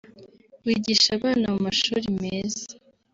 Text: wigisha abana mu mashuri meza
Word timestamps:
wigisha 0.65 1.09
abana 1.17 1.45
mu 1.53 1.59
mashuri 1.65 2.05
meza 2.21 2.65